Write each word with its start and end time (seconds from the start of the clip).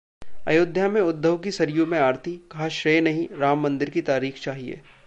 अयोध्या 0.47 0.89
में 0.89 1.01
उद्धव 1.01 1.37
की 1.37 1.51
सरयू 1.51 1.85
आरती, 1.99 2.37
कहा- 2.51 2.69
श्रेय 2.69 3.01
नहीं, 3.01 3.27
राम 3.37 3.61
मंदिर 3.61 3.89
की 3.89 4.01
तारीख 4.01 4.41
चाहिए 4.41 4.81